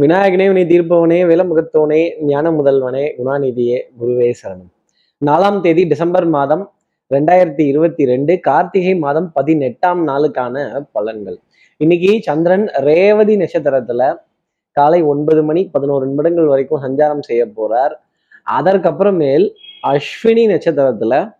[0.00, 4.70] விநாயகனே வினை தீர்ப்பவனே விலமுகத்தோனே ஞான முதல்வனே குணாநிதியே குருவே சரணம்.
[5.26, 6.72] நாலாம் தேதி டிசம்பர் மாதம்
[7.14, 11.36] ரெண்டாயிரத்தி இருபத்தி ரெண்டு கார்த்திகை மாதம் பதினெட்டாம் நாளுக்கான பலன்கள்.
[11.76, 14.16] இன்னைக்கு சந்திரன் ரேவதி நட்சத்திரத்துல
[14.72, 17.94] காலை ஒன்பது மணி பதினோரு நிமிடங்கள் வரைக்கும் சஞ்சாரம் செய்ய போறார்.
[18.50, 19.52] அதற்கப்புறமேல்
[19.82, 21.32] அஸ்வினி நட்சத்திரத்துல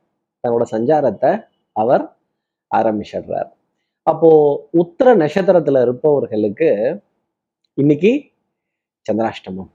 [0.48, 2.16] தன்னோட சஞ்சாரத்தை அவர்
[2.74, 3.50] ஆரம்பிச்சிடுறார்.
[4.02, 4.30] அப்போ
[4.70, 7.00] உத்தர நட்சத்திரத்துல இருப்பவர்களுக்கு
[7.74, 8.34] இன்னைக்கு
[9.06, 9.70] சந்திராஷ்டமம்.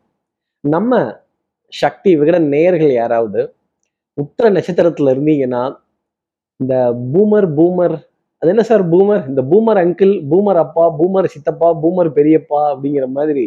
[0.64, 1.02] நம்ம
[1.74, 3.42] சக்தி விகட நேயர்கள் யாராவது
[4.18, 5.64] உத்தர நட்சத்திரத்துல இருந்தீங்கன்னா
[6.60, 6.76] இந்த
[7.14, 7.96] பூமர் பூமர்
[8.42, 9.24] அது என்ன சார் பூமர்?
[9.32, 13.46] இந்த பூமர் அங்கிள் பூமர் அப்பா பூமர் சித்தப்பா பூமர் பெரியப்பா அப்படிங்கிற மாதிரி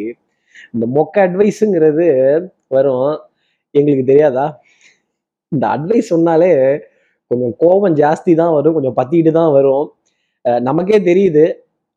[0.74, 2.06] இந்த மொக்க அட்வைஸுங்கிறது
[2.74, 3.14] வரும்.
[3.74, 4.44] எங்களுக்கு தெரியாதா?
[5.52, 6.52] இந்த அட்வைஸ் சொன்னாலே
[7.30, 9.86] கொஞ்சம் கோபம் ஜாஸ்தி தான் வரும் கொஞ்சம் பத்திட்டு தான் வரும்.
[10.68, 11.44] நமக்கே தெரியுது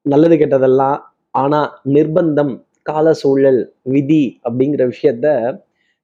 [0.06, 0.98] நல்லது கெட்டதெல்லாம்.
[1.42, 2.54] ஆனால் நிர்பந்தம்
[2.88, 3.62] கால சூழல்
[3.94, 5.28] விதி அப்படிங்கிற விஷயத்த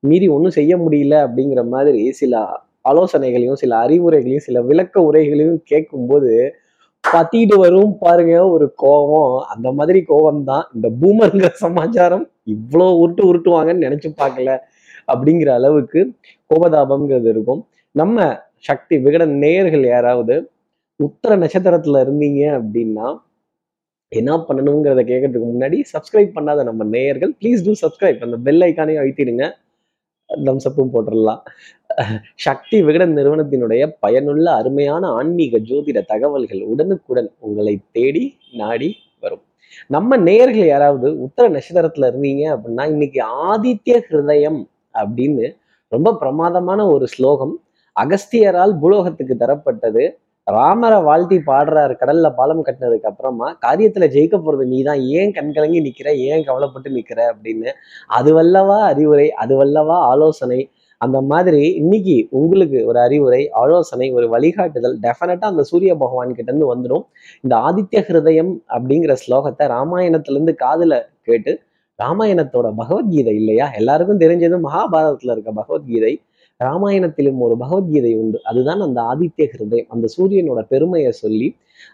[0.04, 2.34] மீறி ஒன்றும் செய்ய முடியல அப்படிங்கிற மாதிரி சில
[2.86, 6.32] ஆலோசனைகளையும் சில அறிவுரைகளையும் சில விளக்க உரைகளையும் கேட்கும்போது
[7.04, 13.86] பத்திட்டு வரும் பாருங்க ஒரு கோபம் அந்த மாதிரி கோபம் தான் இந்த பூமருங்கிற சமாச்சாரம் இவ்வளோ உருட்டு உருட்டுவாங்கன்னு
[13.86, 14.52] நினைச்சு பார்க்கல
[15.08, 16.00] அப்படிங்கிற அளவுக்கு
[16.50, 17.62] கோபதாபம்ங்கிறது இருக்கும்.
[17.96, 18.18] நம்ம
[18.70, 20.36] சக்தி விகட நேயர்கள் யாராவது
[21.00, 23.08] உத்தர நட்சத்திரத்துல இருந்தீங்க அப்படின்னா
[24.20, 29.46] என்ன பண்ணணுங்கிறத கேட்கறதுக்கு முன்னாடி சப்ஸ்கிரைப் பண்ணாத நம்ம நேயர்கள் ப்ளீஸ் டூ சப்ஸ்கிரைப் அந்த பெல் ஐக்கானே அழுத்திடுங்க.
[30.30, 31.42] தம்சப்பும் போட்டுடலாம்.
[32.46, 38.24] சக்தி விகடன் நிறுவனத்தினுடைய பயனுள்ள அருமையான ஆன்மீக ஜோதிட தகவல்கள் உடனுக்குடன் உங்களை தேடி
[38.62, 39.44] நாடி வரும்.
[39.96, 44.60] நம்ம நேயர்கள் யாராவது உத்தர நட்சத்திரத்துல இருந்தீங்க அப்படின்னா இன்னைக்கு ஆதித்ய ஹிருதயம்
[45.02, 45.48] அப்படின்னு
[45.96, 47.56] ரொம்ப பிரமாதமான ஒரு ஸ்லோகம்
[47.96, 50.04] அகஸ்தியரால் பூலோகத்துக்கு தரப்பட்டது.
[50.48, 55.00] ராமரை வாழ்த்தி பாடுறாரு கடல்ல பாலம் கட்டினதுக்கு அப்புறமா காரியத்துல ஜெயிக்க போறது நீதான்.
[55.00, 56.16] ஏன் கண்கலங்கி நிக்கிற?
[56.16, 57.20] ஏன் கவலைப்பட்டு நிக்கிற?
[57.32, 57.70] அப்படின்னு
[58.20, 65.64] அதுவல்லவா அறிவுரை அதுவல்லவா ஆலோசனை அந்த மாதிரி இன்னைக்கு உங்களுக்கு ஒரு அறிவுரை ஆலோசனை ஒரு வழிகாட்டுதல் டெஃபினட்டா அந்த
[65.64, 67.06] சூரிய பகவான் கிட்ட இருந்து வந்துடும்.
[67.42, 71.60] இந்த ஆதித்ய ஹிருதயம் அப்படிங்கிற ஸ்லோகத்தை ராமாயணத்துல இருந்து காதுல கேட்டு
[72.04, 73.72] ராமாயணத்தோட பகவத்கீதை இல்லையா?
[73.72, 76.22] எல்லாருக்கும் தெரிஞ்சது மகாபாரதத்துல இருக்க பகவத்கீதை.
[76.66, 78.40] ராமாயணத்திலும் ஒரு பகவத்கீதை உண்டு.
[78.44, 79.88] அதுதான் அந்த ஆதித்ய ஹிருதயம்.
[79.88, 81.50] அந்த சூரியனோட பெருமையை சொல்லி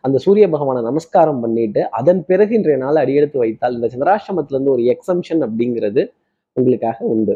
[0.05, 4.83] அந்த சூரிய பகவானை நமஸ்காரம் பண்ணிட்டு அதன் பிறகு இன்றைய நாள் அடியெடுத்து வைத்தால் இந்த சந்திராஷ்டமத்துல இருந்து ஒரு
[4.93, 6.01] எக்ஸம்ஷன் அப்படிங்கிறது
[6.57, 7.35] உங்களுக்காக உண்டு.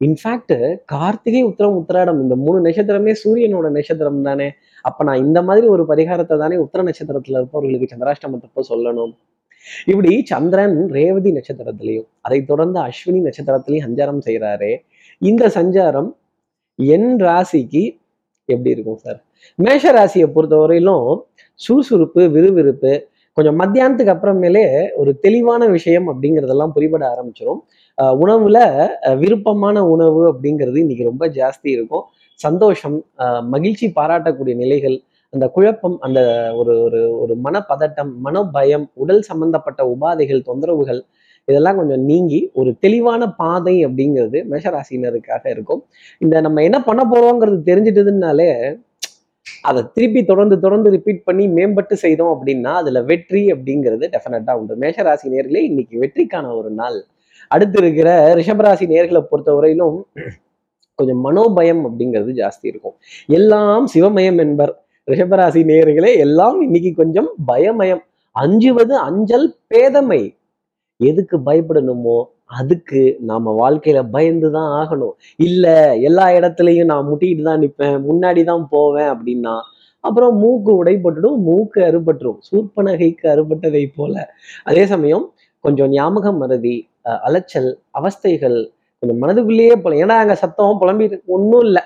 [0.00, 0.54] இன்ஃபேக்ட்
[0.84, 4.48] கார்த்திகை உத்திரம் உத்திராடம் இந்த மூணு நட்சத்திரமே சூரியனோட நட்சத்திரம் தானே.
[4.82, 9.12] அப்ப நான் இந்த மாதிரி ஒரு பரிகாரத்தை தானே உத்திர நட்சத்திரத்துல இருப்பவர்களுக்கு சந்திராஷ்டமத்தப்போ சொல்லணும்?
[9.86, 14.72] இப்படி சந்திரன் ரேவதி நட்சத்திரத்திலையும் அதை தொடர்ந்து அஸ்வினி நட்சத்திரத்திலையும் சஞ்சாரம் செய்யறாரே
[15.22, 16.10] இந்த சஞ்சாரம்
[16.78, 17.82] என் ராசிக்கு
[18.48, 19.18] எப்படி இருக்கும் சார்?
[19.58, 21.06] மேஷ ராசியை பொறுத்தவரையிலும்
[21.60, 22.92] சுறுசுறுப்பு விறுவிறுப்பு
[23.36, 27.60] கொஞ்சம் மத்தியானத்துக்கு அப்புறமேலே ஒரு தெளிவான விஷயம் அப்படிங்கிறதெல்லாம் புரிபட ஆரம்பிச்சிடும்
[28.22, 28.58] உணவுல
[29.18, 32.04] விருப்பமான உணவு அப்படிங்கிறது இன்னைக்கு ரொம்ப ஜாஸ்தி இருக்கும்.
[32.40, 32.98] சந்தோஷம்
[33.48, 34.96] மகிழ்ச்சி பாராட்டக்கூடிய நிலைகள்
[35.32, 36.20] அந்த குழப்பம் அந்த
[36.54, 41.00] ஒரு ஒரு ஒரு மனப்பதட்டம் மனோபயம் உடல் சம்பந்தப்பட்ட உபாதைகள் தொந்தரவுகள்
[41.52, 45.82] இதெல்லாம் கொஞ்சம் நீங்கி ஒரு தெளிவான பாதை அப்படிங்கிறது மேஷராசினருக்காக இருக்கும்.
[46.18, 48.50] இந்த நம்ம என்ன பண்ண போறோங்கிறது தெரிஞ்சிட்டதுனாலே
[49.68, 54.74] அதை திருப்பி தொடர்ந்து தொடர்ந்து ரிப்பீட் பண்ணி மேம்பட்டு செய்தோம் அப்படின்னா அதுல வெற்றி அப்படிங்கிறது டெஃபினட்டா உண்டு.
[54.76, 56.98] மேஷராசி நேர்களே இன்னைக்கு வெற்றிக்கான ஒரு நாள்.
[57.48, 59.98] அடுத்து இருக்கிற ரிஷபராசி நேர்களை பொறுத்தவரையிலும்
[60.98, 62.96] கொஞ்சம் மனோபயம் அப்படிங்கிறது ஜாஸ்தி இருக்கும்.
[63.38, 64.72] எல்லாம் சிவமயம் என்பர்.
[65.10, 68.02] ரிஷபராசி நேர்களே எல்லாம் இன்னைக்கு கொஞ்சம் பயமயம்.
[68.36, 70.22] அஞ்சுவது அஞ்சல் பேதமை.
[71.10, 72.18] எதுக்கு பயப்படணுமோ
[72.60, 75.14] அதுக்கு நாம வாழ்க்கையில பயந்து தான் ஆகணும்.
[75.46, 75.66] இல்ல
[76.08, 79.54] எல்லா இடத்துலையும் நான் முட்டிட்டு தான் நிற்பேன் முன்னாடி தான் போவேன் அப்படின்னா
[80.04, 82.38] அப்புறம் மூக்கு உடைப்பட்டுடும் மூக்கு அறுபட்டுரும்.
[82.48, 84.14] சூர்பனகைக்கு அறுபட்டதை போல.
[84.70, 85.26] அதே சமயம்
[85.64, 86.76] கொஞ்சம் ஞாபகம் மறதி
[87.28, 88.58] அலைச்சல் அவஸ்தைகள்
[89.02, 91.82] கொஞ்சம் மனதுக்குள்ளேயே போல ஏன்னா அங்கே சத்தம் புலம்பிட்டு ஒன்றும் இல்லை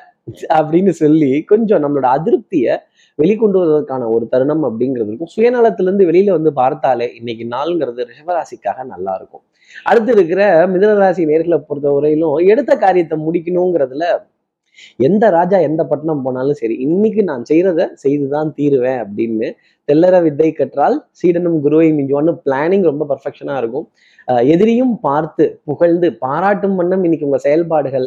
[0.59, 2.75] அப்படின்னு சொல்லி கொஞ்சம் நம்மளோட அதிருப்தியை
[3.21, 5.33] வெளிக்கொண்டு வருவதற்கான ஒரு தருணம் அப்படிங்கிறது இருக்கும்.
[5.35, 9.45] சுயநலத்திலிருந்து வெளியில வந்து பார்த்தாலே இன்னைக்கு நாளுங்கிறது ரிஷபராசிக்காக நல்லா இருக்கும்.
[9.91, 14.07] அடுத்து இருக்கிற மிதனராசி நேர்களை பொறுத்தவரையிலும் எடுத்த காரியத்தை முடிக்கணுங்கிறதுல
[15.09, 19.49] எந்த ராஜா எந்த பட்டணம் போனாலும் சரி இன்னைக்கு நான் செய்யறத செய்துதான் தீருவேன் அப்படின்னு
[19.89, 23.87] தெல்லற வித்தை கற்றால் சீடனும் குருவை மிஞ்சுவான்னு பிளானிங் ரொம்ப பர்ஃபெக்ஷனா இருக்கும்.
[24.55, 28.07] எதிரியும் பார்த்து புகழ்ந்து பாராட்டும் வண்ணம் இன்னைக்கு உங்க செயல்பாடுகள்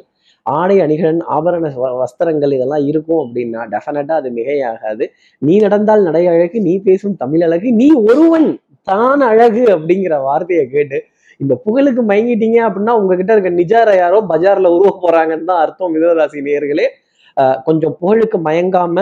[0.51, 1.67] ஆடை அணிகலன் ஆபரண
[2.01, 5.05] வஸ்திரங்கள் இதெல்லாம் இருக்கும் அப்படின்னா டெஃபினட்டா அது மிகையாகாது.
[5.41, 8.49] நீ நடந்தால் நடை அழகு நீ பேசும் தமிழ் அழகு நீ ஒருவன்
[8.87, 10.99] தான் அழகு அப்படிங்கிற வார்த்தையை கேட்டு
[11.39, 16.87] இந்த புகழுக்கு மயங்கிட்டீங்க அப்படின்னா உங்ககிட்ட இருக்க நிஜார யாரோ பஜார்ல உருவ போறாங்கன்னு தான் அர்த்தம் மிதராசி நேர்களே
[17.67, 18.97] கொஞ்சம் புகழுக்கு மயங்காம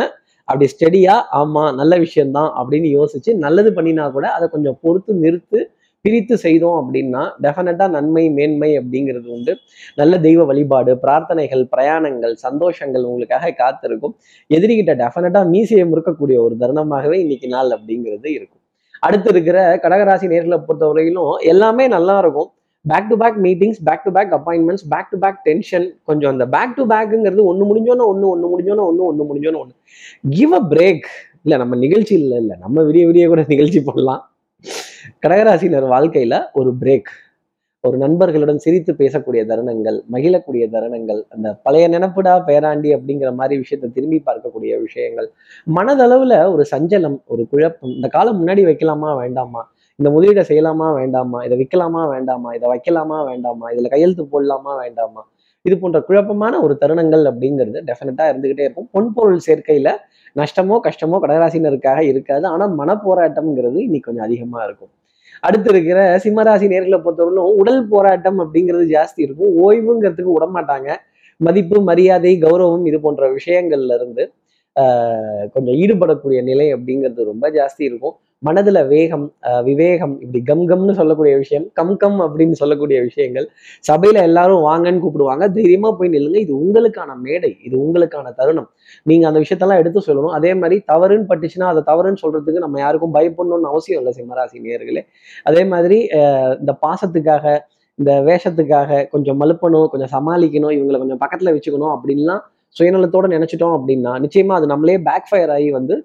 [0.47, 5.59] அப்படி ஸ்டெடியா ஆமா நல்ல விஷயம்தான் அப்படின்னு யோசிச்சு நல்லது பண்ணினா கூட அதை கொஞ்சம் பொறுத்து நிறுத்து
[6.05, 9.53] பிரித்து செய்தோம் அப்படின்னா டெஃபினட்டாக நன்மை மேன்மை அப்படிங்கிறது உண்டு.
[9.99, 14.15] நல்ல தெய்வ வழிபாடு பிரார்த்தனைகள் பிரயாணங்கள் சந்தோஷங்கள் உங்களுக்காக காத்திருக்கும்.
[14.49, 18.63] எதிரிகிட்ட டெஃபினட்டாக மீசையை முறுக்கக்கூடிய ஒரு தருணமாகவே இன்னைக்கு நாள் அப்படிங்கிறது இருக்கும்.
[19.03, 22.49] அடுத்து இருக்கிற கடகராசி நேர்களை பொறுத்தவரையிலும் எல்லாமே நல்லா இருக்கும்.
[22.85, 26.75] Back to back meetings back to back appointments back to back tension கொஞ்சம் அந்த பேக்
[26.77, 29.75] டு பேக்குங்கிறது ஒன்று முடிஞ்சோன்னு ஒன்று ஒன்று முடிஞ்சோன்னு ஒன்று ஒன்று முடிஞ்சோன்னு ஒன்று
[30.37, 31.07] கிவ் அ பிரேக்
[31.43, 34.23] இல்லை நம்ம நிகழ்ச்சி இல்லை இல்லை நம்ம விடிய விடிய கூட நிகழ்ச்சி பண்ணலாம்
[35.25, 37.11] கடகராசினர் வாழ்க்கையில ஒரு பிரேக்
[37.83, 44.23] ஒரு நண்பர்களுடன் சிரித்து பேசக்கூடிய தருணங்கள் மகிழக்கூடிய தருணங்கள் அந்த பழைய நினப்புடா பேராண்டி அப்படிங்கிற மாதிரி விஷயத்தை திரும்பி
[44.25, 45.31] பார்க்கக்கூடிய விஷயங்கள்.
[45.75, 47.89] மனதளவுல ஒரு சஞ்சலம் ஒரு குழப்பம்.
[47.89, 49.71] இந்த காலம் முன்னாடி வைக்கலாமா வேண்டாமா?
[49.95, 51.43] இந்த முதலீடை செய்யலாமா வேண்டாமா?
[51.43, 52.53] இதை விற்கலாமா வேண்டாமா?
[52.53, 53.69] இதை வைக்கலாமா வேண்டாமா?
[53.69, 55.27] இதுல கையெழுத்து போடலாமா வேண்டாமா?
[55.67, 58.89] இது போன்ற குழப்பமான ஒரு தருணங்கள் அப்படிங்கிறது டெஃபினட்டாக இருந்துகிட்டே இருக்கும்.
[58.93, 59.89] பொன்பொருள் சேர்க்கையில
[60.35, 62.45] நஷ்டமோ கஷ்டமோ கடகராசினருக்காக இருக்காது.
[62.47, 64.91] ஆனா மனப்போராட்டம்ங்கிறது இன்னைக்கு கொஞ்சம் அதிகமா இருக்கும்.
[65.43, 69.53] அடுத்து இருக்கிற சிம்மராசி நேர்களை பொறுத்தவரையிலும் உடல் போராட்டம் அப்படிங்கிறது ஜாஸ்தி இருக்கும்.
[69.65, 70.89] ஓய்வுங்கிறதுக்கு விடமாட்டாங்க.
[71.39, 74.23] மதிப்பு மரியாதை கௌரவம் இது போன்ற விஷயங்கள்ல இருந்து
[74.75, 78.15] ஆஹ் கொஞ்சம் ஈடுபடக்கூடிய நிலை அப்படிங்கிறது ரொம்ப ஜாஸ்தி இருக்கும்.
[78.45, 79.23] மனதுல வேகம்
[79.67, 83.47] விவேகம் இப்படி கம் கம்னு சொல்லக்கூடிய விஷயம் கம் கம் அப்படின்னு சொல்லக்கூடிய விஷயங்கள்
[83.87, 85.45] சபையில எல்லாரும் வாங்கன்னு கூப்பிடுவாங்க.
[85.55, 86.39] தைரியமா போய் நில்லுங்க.
[86.45, 87.51] இது உங்களுக்கான மேடை.
[87.67, 88.67] இது உங்களுக்கான தருணம்.
[89.09, 90.35] நீங்க அந்த விஷயத்தெல்லாம் எடுத்து சொல்லணும்.
[90.39, 95.03] அதே மாதிரி தவறுன்னு பட்டுச்சுன்னா அதை தவறுன்னு சொல்றதுக்கு நம்ம யாருக்கும் பயப்படணும்னு அவசியம் இல்லை சிம்மராசி நேர்களே
[95.51, 95.97] அதே மாதிரி
[96.61, 97.55] இந்த பாசத்துக்காக
[97.99, 102.43] இந்த வேஷத்துக்காக கொஞ்சம் மலுப்பணும் கொஞ்சம் சமாளிக்கணும் இவங்களை கொஞ்சம் பக்கத்துல வச்சுக்கணும் அப்படின்லாம்
[102.75, 105.95] சுயநலத்தோட நினைச்சிட்டோம் அப்படின்னா நிச்சயமா அது நம்மளே பேக் ஃபயர் ஆகி வந்து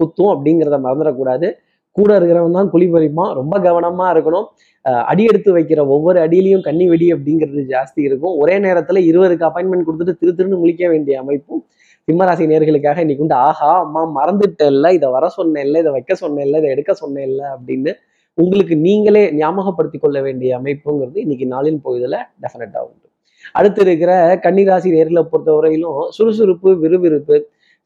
[0.00, 1.48] குத்தும் அப்படிங்கிறத மறந்துடக்கூடாது.
[1.90, 3.32] கூட இருக்கிறவன் தான் குழி பறிப்பான்.
[3.32, 4.46] ரொம்ப கவனமா இருக்கணும்.
[4.84, 8.36] அஹ் அடி எடுத்து வைக்கிற ஒவ்வொரு அடியிலையும் கண்ணி வெடி அப்படிங்கிறது ஜாஸ்தி இருக்கும்.
[8.38, 11.64] ஒரே நேரத்துல இருவருக்கு அப்பாயின்மெண்ட் கொடுத்துட்டு திரு திருன்னு முழிக்க வேண்டிய அமைப்பும்
[12.08, 13.34] சிம்மராசி நேர்களுக்காக இன்னைக்கு உண்டு.
[13.34, 14.92] ஆஹா அம்மா மறந்துட்டேன்ல.
[14.92, 15.78] இதை வர சொன்னேன்ல.
[15.78, 16.56] இதை வைக்க சொன்னேன்ல.
[16.56, 17.92] இதை எடுக்க சொன்னேன்ல அப்படின்னு
[18.34, 23.08] உங்களுக்கு நீங்களே ஞாபகப்படுத்தி கொள்ள வேண்டிய அமைப்புங்கிறது இன்னைக்கு நாளின் பொழுதுல டெஃபினட்டா உண்டு.
[23.52, 27.36] அடுத்து இருக்கிற கன்னிராசி நேர்களை பொறுத்தவரையிலும் சுறுசுறுப்பு விறுவிறுப்பு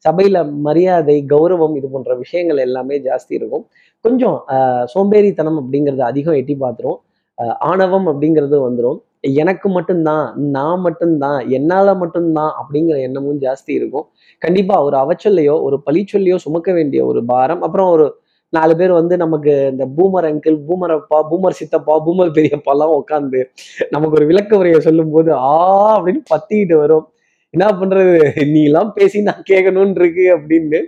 [0.05, 0.37] சபையில
[0.67, 3.65] மரியாதை கௌரவம் இது போன்ற விஷயங்கள் எல்லாமே ஜாஸ்தி இருக்கும்.
[4.05, 4.37] கொஞ்சம்
[4.93, 6.99] சோம்பேறித்தனம் அப்படிங்கிறது அதிகம் எட்டி பார்த்துரும்.
[7.69, 8.99] ஆணவம் அப்படிங்கிறது வந்துடும்
[9.41, 10.25] எனக்கு மட்டும்தான்
[10.55, 14.05] நான் மட்டும்தான் என்னால் மட்டும்தான் அப்படிங்கிற எண்ணமும் ஜாஸ்தி இருக்கும்.
[14.41, 17.63] கண்டிப்பாக ஒரு அவச்சொல்லையோ ஒரு பழிச்சொல்லையோ சுமக்க வேண்டிய ஒரு பாரம்.
[17.67, 18.05] அப்புறம் ஒரு
[18.53, 23.39] நாலு பேர் வந்து நமக்கு இந்த பூமர் அங்கிள் பூமர் அப்பா பூமர் சித்தப்பா பூமர் பெரியப்பாலாம் உட்காந்து
[23.95, 25.55] நமக்கு ஒரு விளக்க உரையை சொல்லும் போது ஆ
[25.95, 27.05] அப்படின்னு பத்திக்கிட்டு வரும்.
[27.55, 28.15] என்ன பண்றது?
[28.53, 30.79] நீ எல்லாம் பேசி நான் கேட்கணும்னு இருக்கு அப்படின்னு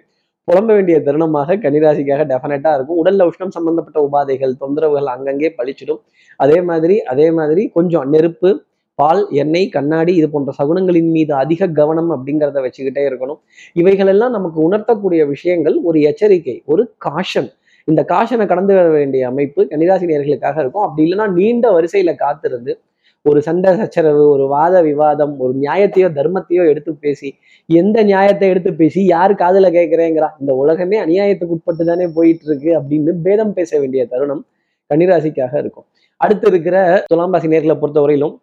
[0.47, 2.99] புலம்ப வேண்டிய தருணமாக கன்னிராசிக்காக டெஃபினட்டா இருக்கும்.
[3.01, 6.01] உடல்ல உஷ்ணம் சம்பந்தப்பட்ட உபாதைகள் தொந்தரவுகள் அங்கங்கே பழிச்சிடும்
[6.39, 8.49] அதே மாதிரி அதே மாதிரி கொஞ்சம் நெருப்பு
[8.99, 13.39] பால் எண்ணெய் கண்ணாடி இது போன்ற சகுனங்களின் மீது அதிக கவனம் அப்படிங்கிறத வச்சுக்கிட்டே இருக்கணும்.
[13.81, 17.49] இவைகளெல்லாம் நமக்கு உணர்த்தக்கூடிய விஷயங்கள் ஒரு எச்சரிக்கை ஒரு காஷன்.
[17.87, 20.85] இந்த காஷனை கடந்து வர வேண்டிய அமைப்பு கன்னிராசி நேர்களுக்காக இருக்கும்.
[20.87, 22.73] அப்படி இல்லைன்னா நீண்ட வரிசையில காத்திருந்து
[23.27, 27.29] ஒரு சண்டை சச்சரவு ஒரு வாத விவாதம் ஒரு நியாயத்தையோ தர்மத்தையோ எடுத்து பேசி
[27.69, 30.29] எந்த நியாயத்தை எடுத்து பேசி யார் காதுல கேட்கிறேங்கிறா?
[30.41, 34.43] இந்த உலகமே அநியாயத்துக்கு உட்பட்டு தானே போயிட்டு இருக்கு அப்படின்னு பேதம் பேச வேண்டிய தருணம்
[34.89, 35.87] கன்னிராசிக்காக இருக்கும்.
[36.21, 36.77] அடுத்து இருக்கிற
[37.07, 38.35] துலாம் ராசி நேர்களை பொறுத்தவரையிலும்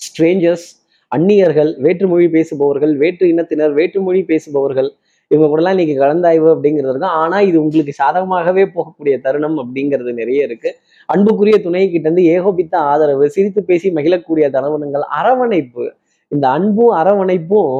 [0.00, 0.66] ஸ்ட்ரேஞ்சர்ஸ்
[1.12, 4.90] அந்நியர்கள் வேற்றுமொழி பேசுபவர்கள் வேற்று இனத்தினர் வேற்றுமொழி பேசுபவர்கள்
[5.30, 7.16] இவங்க கூடலாம் இன்னைக்கு கலந்தாய்வு அப்படிங்கிறது இருக்கும்.
[7.22, 10.70] ஆனால் இது உங்களுக்கு சாதகமாகவே போகக்கூடிய தருணம் அப்படிங்கிறது நிறைய இருக்கு.
[11.08, 15.84] அன்புக்குரிய துணை கிட்டேருந்து ஏகோபித்த ஆதரவு சிரித்து பேசி மகிழக்கூடிய தனவனங்கள் அரவணைப்பு.
[16.32, 17.70] இந்த அன்பும் அரவணைப்பும்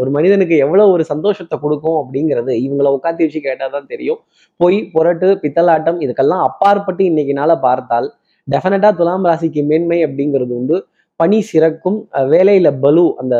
[0.00, 4.20] ஒரு மனிதனுக்கு எவ்வளவு ஒரு சந்தோஷத்தை கொடுக்கும் அப்படிங்கிறது இவங்களை உட்காந்து வச்சு கேட்டால் தான் தெரியும்.
[4.60, 8.08] பொய் புரட்டு பித்தலாட்டம் இதுக்கெல்லாம் அப்பாற்பட்டு இன்னைக்கு நாள பார்த்தால்
[8.48, 10.76] டெஃபினட்டாக துலாம் ராசிக்கு மேன்மை அப்படிங்கிறது உண்டு.
[11.20, 11.98] பணி சிறக்கும்
[12.32, 13.36] வேலையில் வேலையில பலு அந்த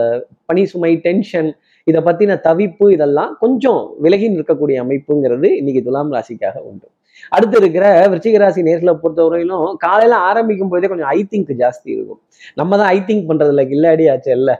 [0.49, 1.51] பணி சுமை டென்ஷன்
[1.91, 6.87] இதை பத்தின தவிப்பு இதெல்லாம் கொஞ்சம் விலகி நிற்கக்கூடிய அமைப்புங்கிறது இன்னைக்கு துலாம் ராசிக்காக உண்டு.
[7.37, 12.21] அடுத்து இருக்கிற விருச்சிக ராசி நேர்களை பொறுத்தவரையிலும் காலையில ஆரம்பிக்கும் போதே கொஞ்சம் ஐ திங்க் ஜாஸ்தி இருக்கும்.
[12.61, 14.51] நம்ம தான் ஐ திங்க் பண்றது இல்லை கில்லாடி ஆச்சு இல்ல.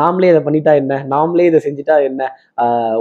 [0.00, 0.94] நாமளே இதை பண்ணிட்டா என்ன?
[1.12, 2.22] நாமளே இதை செஞ்சுட்டா என்ன?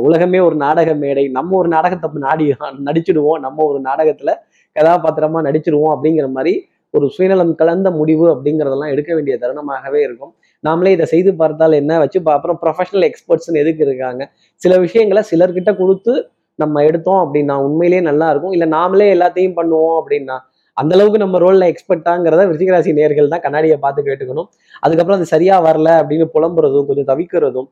[0.07, 1.23] உலகமே ஒரு நாடக மேடை.
[1.37, 2.45] நம்ம ஒரு நாடகத்தை நாடி
[2.89, 3.39] நடிச்சிடுவோம்.
[3.45, 4.33] நம்ம ஒரு நாடகத்துல
[4.75, 6.53] கதாபாத்திரமா நடிச்சிடுவோம் அப்படிங்கிற மாதிரி
[6.91, 10.35] ஒரு சுயநலம் கலந்த முடிவு அப்படிங்கிறதெல்லாம் எடுக்க வேண்டிய தருணமாகவே இருக்கும்.
[10.69, 11.97] நாமளே இதை செய்து பார்த்தால் என்ன?
[11.97, 14.29] வச்சு பா- அப்புறம் ப்ரொஃபஷனல் எக்ஸ்பர்ட்ஸ்னு எதுக்கு இருக்காங்க?
[14.55, 18.51] சில விஷயங்களை சிலர்கிட்ட கொடுத்து நம்ம எடுத்தோம் அப்படின்னா உண்மையிலேயே நல்லா இருக்கும்.
[18.51, 20.39] இல்லை நாமளே எல்லாத்தையும் பண்ணுவோம் அப்படின்னா
[20.73, 24.45] அந்த அளவுக்கு நம்ம ரோல்ல எக்ஸ்பெக்டாங்கிறத விருச்சிகராசி நேர்கள் தான் கண்ணாடியை பார்த்து கேட்டுக்கணும்.
[24.79, 27.67] அதுக்கப்புறம் அது சரியா வரல அப்படின்னு புலம்புறதும் கொஞ்சம் தவிக்கிறதும்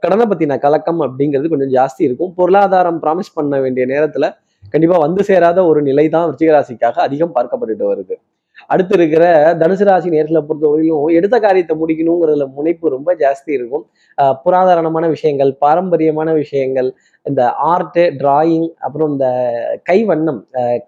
[0.00, 2.34] கடனை பத்தின கலக்கம் அப்படிங்கிறது கொஞ்சம் ஜாஸ்தி இருக்கும்.
[2.34, 4.36] பொருளாதாரம் ப்ராமிஸ் பண்ண வேண்டிய நேரத்துல
[4.70, 8.12] கண்டிப்பா வந்து சேராத ஒரு நிலை தான் விருச்சிகராசிக்காக அதிகம் பார்க்கப்பட்டுட்டு வருது.
[8.66, 13.84] அடுத்து இருக்கிற தனுசு ராசி நேர்களை பொறுத்தவரையிலும் எடுத்த காரியத்தை முடிக்கணுங்கிறதுல முனைப்பு ரொம்ப ஜாஸ்தி இருக்கும்.
[14.44, 16.88] புராதாரணமான விஷயங்கள் பாரம்பரியமான விஷயங்கள்
[17.26, 17.42] இந்த
[17.72, 19.26] ஆர்ட் டிராயிங் அப்புறம் இந்த
[19.88, 20.40] கைவண்ணம்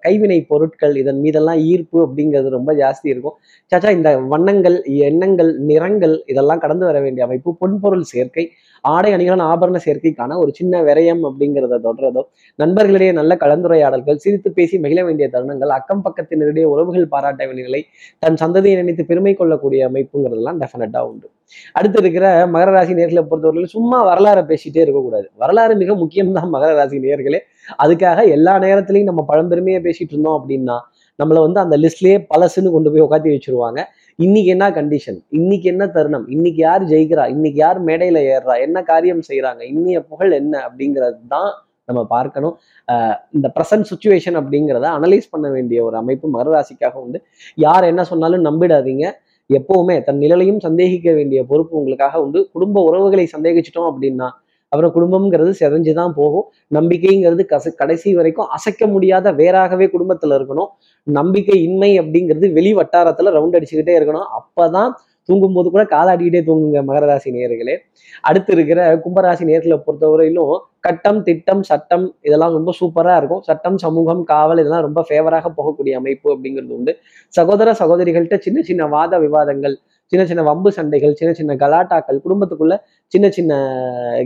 [0.04, 3.37] கைவினை பொருட்கள் இதன் மீதெல்லாம் ஈர்ப்பு அப்படிங்கிறது ரொம்ப ஜாஸ்தி இருக்கும்.
[3.73, 4.76] சாச்சா இந்த வண்ணங்கள்
[5.09, 8.45] எண்ணங்கள் நிறங்கள் இதெல்லாம் கடந்து வர வேண்டிய அமைப்பு பொன்பொருள் சேர்க்கை
[8.85, 12.23] ஆடை அணிகளான ஆபரண சேர்க்கைக்கான ஒரு சின்ன விரயம் அப்படிங்கிறத தொடர்றதோ
[12.59, 17.83] நண்பர்களிடையே நல்ல கலந்துரையாடல்கள் சிரித்து பேசி மகிழ வேண்டிய தருணங்கள் அக்கம் பக்கத்தினரிடையே உறவுகள் பாராட்ட வேண்டிய நிலை
[18.25, 21.26] தன் சந்ததியை நினைத்து பெருமை கொள்ளக்கூடிய அமைப்புங்கிறதெல்லாம் டெஃபினட்டா உண்டு.
[21.78, 25.26] அடுத்து இருக்கிற மகர ராசி நேர்களை பொறுத்தவரையில் சும்மா வரலாறு பேசிட்டே இருக்கக்கூடாது.
[25.42, 27.41] வரலாறு மிக முக்கியம் முக்கியம்தான் மகர ராசி நேர்களே
[27.83, 30.77] அதுக்காக எல்லா நேரத்திலையும் நம்ம பழம்பெருமையை பேசிட்டு இருந்தோம் அப்படின்னா
[31.21, 33.81] நம்மளை வந்து அந்த லிஸ்ட்லேயே பழசுன்னு கொண்டு போய் உட்காத்தி வச்சிருவாங்க.
[34.25, 36.27] இன்னைக்கு என்ன கண்டிஷன் இன்னைக்கு என்ன தருணம்?
[36.35, 37.25] இன்னைக்கு யார் ஜெயிக்கிறா?
[37.35, 38.55] இன்னைக்கு யார் மேடையில் ஏறுறா?
[38.67, 40.55] என்ன காரியம் செய்கிறாங்க இன்னைய புகழ் என்ன?
[40.69, 41.51] அப்படிங்கிறது தான்
[41.89, 42.55] நம்ம பார்க்கணும்.
[43.37, 47.21] இந்த ப்ரெசன்ட் சுச்சுவேஷன் அப்படிங்கிறத அனலைஸ் பண்ண வேண்டிய ஒரு அமைப்பு மகராசிக்காக உண்டு.
[47.67, 49.07] யார் என்ன சொன்னாலும் நம்பிடாதீங்க.
[49.51, 52.41] எப்பவுமே தன் நிழலையும் சந்தேகிக்க வேண்டிய பொறுப்பு உங்களுக்காக உண்டு.
[52.55, 54.29] குடும்ப உறவுகளை சந்தேகிச்சிட்டோம் அப்படின்னா
[54.73, 56.47] அப்புறம் குடும்பம்ங்கிறது செதஞ்சு தான் போகும்.
[56.77, 60.71] நம்பிக்கைங்கிறது கச கடைசி வரைக்கும் அசைக்க முடியாத வேறாகவே குடும்பத்தில் இருக்கணும்.
[61.07, 64.29] நம்பிக்கை இன்மை அப்படிங்கிறது வெளி வட்டாரத்தில் ரவுண்ட் அடிச்சுக்கிட்டே இருக்கணும்.
[64.41, 64.91] அப்போதான்
[65.29, 67.75] தூங்கும்போது கூட காலாடிக்கிட்டே தூங்குங்க மகர ராசி நேர்களே
[68.29, 73.43] அடுத்து இருக்கிற கும்பராசி நேர்களை பொறுத்தவரையிலும் கட்டம் திட்டம் சட்டம் இதெல்லாம் ரொம்ப சூப்பராக இருக்கும்.
[73.49, 76.93] சட்டம் சமூகம் காவல் இதெல்லாம் ரொம்ப ஃபேவராக போகக்கூடிய அமைப்பு அப்படிங்கிறது உண்டு.
[77.35, 79.77] சகோதர சகோதரிகள்கிட்ட சின்ன சின்ன வாத விவாதங்கள்
[80.12, 82.75] சின்ன சின்ன வம்பு சண்டைகள் சின்ன சின்ன கலாட்டாக்கள் குடும்பத்துக்குள்ள
[83.12, 83.53] சின்ன சின்ன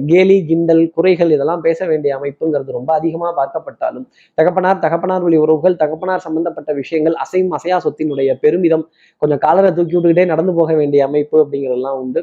[0.06, 4.06] கேலி கிண்டல் குறைகள் இதெல்லாம் பேச வேண்டிய அமைப்புங்கிறது ரொம்ப அதிகமா பார்க்கப்பட்டாலும்
[4.38, 8.84] தகப்பனார் தகப்பனார் வழி உறவுகள் தகப்பனார் சம்பந்தப்பட்ட விஷயங்கள் அசையும் அசையா சொத்தினுடைய பெருமிதம்
[9.22, 12.22] கொஞ்சம் காலரை தூக்கி விட்டுக்கிட்டே நடந்து போக வேண்டிய அமைப்பு அப்படிங்கிறதெல்லாம் உண்டு.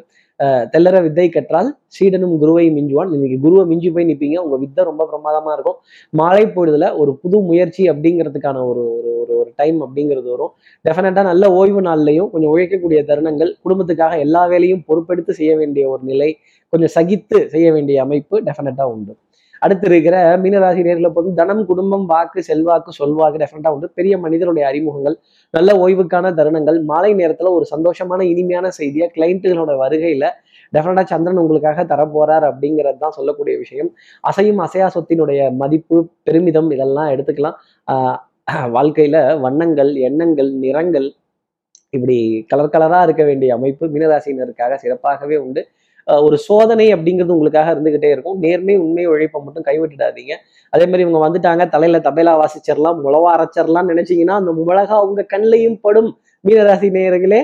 [0.74, 3.10] தெல்லற வித்தை கற்றால் சீடனும் குருவை மிஞ்சுவான்.
[3.16, 5.78] இன்னைக்கு குருவை மிஞ்சி போய் நிற்பீங்க உங்க வித்தை ரொம்ப பிரமாதமா இருக்கும்.
[6.20, 10.52] மாலை பொழுதுல ஒரு புது முயற்சி அப்படிங்கிறதுக்கான ஒரு ஒரு ஒரு ஒரு டைம் அப்படிங்கிறது வரும்.
[10.86, 16.30] டெஃபினட்டா நல்ல ஓய்வு நாள்லையும் கொஞ்சம் உழைக்கக்கூடிய தருணங்கள் குடும்பத்துக்காக எல்லா வேலையும் பொறுப்பெடுத்து செய்ய வேண்டிய ஒரு நிலை
[16.74, 19.14] கொஞ்சம் சகித்து செய்ய வேண்டிய அமைப்பு டெஃபினட்டா உண்டு.
[19.62, 25.16] அடுத்து இருக்கிற மீனராசி நேர்களை பொறுத்து தனம் குடும்பம் வாக்கு செல்வாக்கு சொல்வாக்கு டெஃபினட்டா உண்டு பெரிய மனிதருடைய அறிமுகங்கள்
[25.54, 30.26] நல்ல ஓய்வுக்கான தருணங்கள் மாலை நேரத்துல ஒரு சந்தோஷமான இனிமையான செய்தியா கிளைண்ட்டுகளோட வருகையில
[30.74, 33.90] டெஃபினட்டா சந்திரன் உங்களுக்காக தரப்போறார் அப்படிங்கிறது தான் சொல்லக்கூடிய விஷயம்.
[34.24, 35.98] அசையும் அசையா சொத்தினுடைய மதிப்பு
[36.28, 37.58] பெருமிதம் இதெல்லாம் எடுத்துக்கலாம்.
[38.76, 41.08] வாழ்க்கையில் வாழ்க்கையில வண்ணங்கள் எண்ணங்கள் நிறங்கள்
[41.94, 42.18] இப்படி
[42.52, 45.62] கலர் கலராக இருக்க வேண்டிய அமைப்பு மீனராசினருக்காக சிறப்பாகவே உண்டு.
[46.18, 48.40] ஒரு சோதனை அப்படிங்கிறது உங்களுக்காக இருந்துகிட்டே இருக்கும்.
[48.40, 50.36] நேர்மை உண்மை உழைப்பை மட்டும் கைவிட்டுடாதீங்க.
[50.70, 56.18] அதே மாதிரி இவங்க வந்துட்டாங்க தலையில தபேலா வாசிச்சிடலாம் முளவா அரைச்சிடலாம் நினைச்சீங்கன்னா அந்த மிளகா உங்க கண்ணையும் படும்.
[56.48, 57.44] மீனராசி நேயர்களே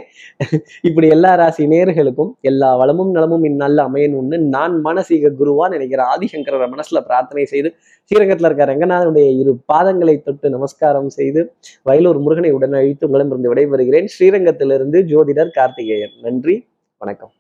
[0.82, 7.00] இப்படி எல்லா ராசி நேயர்களுக்கும் எல்லா வளமும் நலமும் இந்நல்ல அமையணும்னு நான் மானசீக குருவா நினைக்கிற ஆதிசங்கர மனசுல
[7.00, 7.74] பிரார்த்தனை செய்து
[8.06, 11.54] ஸ்ரீரங்கத்துல இருக்க ரங்கநாதனுடைய இரு பாதங்களை தொட்டு நமஸ்காரம் செய்து
[11.90, 14.08] வயலூர் முருகனை உடன் அழித்து உங்களிடமிருந்து விடைபெறுகிறேன்.
[14.20, 16.16] ஸ்ரீரங்கத்திலிருந்து ஜோதிடர் கார்த்திகேயன்.
[16.22, 16.68] நன்றி
[16.98, 17.34] வணக்கம்.